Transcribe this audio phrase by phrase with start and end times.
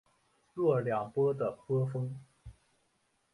[0.55, 2.15] 若两波的波峰。